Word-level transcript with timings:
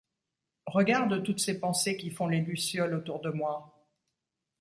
Regarde 0.65 1.21
toutes 1.21 1.37
ces 1.41 1.59
pensées 1.59 1.95
qui 1.95 2.09
font 2.09 2.25
les 2.25 2.39
lucioles 2.41 2.95
autour 2.95 3.21
de 3.21 3.29
moi. 3.29 3.85